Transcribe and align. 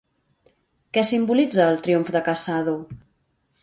Què 0.97 1.03
simbolitza 1.11 1.69
el 1.75 1.79
triomf 1.87 2.13
de 2.19 2.25
Casado? 2.31 2.79